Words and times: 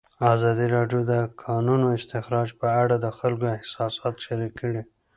ازادي 0.33 0.67
راډیو 0.75 0.99
د 1.05 1.05
د 1.11 1.13
کانونو 1.43 1.87
استخراج 1.97 2.49
په 2.61 2.67
اړه 2.81 2.95
د 2.99 3.07
خلکو 3.17 3.45
احساسات 3.57 4.15
شریک 4.25 4.53
کړي. 4.61 4.81